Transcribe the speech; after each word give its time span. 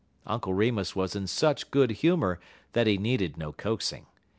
Uncle 0.25 0.51
Remus 0.51 0.95
was 0.95 1.15
in 1.15 1.27
such 1.27 1.69
good 1.69 1.91
humor 1.91 2.39
that 2.73 2.87
he 2.87 2.97
needed 2.97 3.37
no 3.37 3.51
coaxing. 3.53 4.07